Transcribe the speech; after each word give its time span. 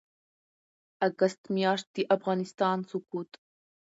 اګسټ 1.07 1.41
میاشتې 1.55 2.01
د 2.05 2.09
افغانستان 2.15 2.77
سقوط 2.89 3.29